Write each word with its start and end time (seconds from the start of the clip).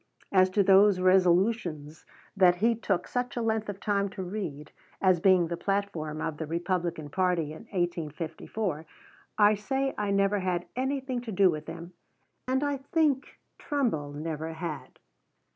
As 0.31 0.49
to 0.57 0.63
those 0.63 0.99
resolutions 0.99 2.05
that 2.35 2.55
he 2.55 2.73
took 2.73 3.07
such 3.07 3.37
a 3.37 3.41
length 3.43 3.69
of 3.69 3.79
time 3.79 4.09
to 4.09 4.23
read, 4.23 4.71
as 4.99 5.19
being 5.19 5.45
the 5.47 5.55
platform 5.57 6.21
of 6.21 6.37
the 6.37 6.47
Republican 6.47 7.07
party 7.11 7.53
in 7.53 7.65
1854, 7.69 8.87
I 9.37 9.53
say 9.53 9.93
I 9.99 10.09
never 10.09 10.39
had 10.39 10.65
anything 10.75 11.21
to 11.21 11.31
do 11.31 11.51
with 11.51 11.67
them; 11.67 11.93
and 12.47 12.63
I 12.63 12.77
think 12.77 13.37
Trumbull 13.59 14.11
never 14.13 14.53
had. 14.53 14.97